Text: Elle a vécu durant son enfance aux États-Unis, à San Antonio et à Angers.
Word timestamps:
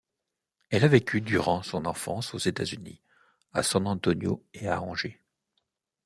Elle 0.71 0.83
a 0.83 0.87
vécu 0.87 1.21
durant 1.21 1.61
son 1.61 1.85
enfance 1.85 2.33
aux 2.33 2.39
États-Unis, 2.39 3.03
à 3.53 3.61
San 3.61 3.85
Antonio 3.85 4.43
et 4.51 4.67
à 4.67 4.81
Angers. 4.81 5.21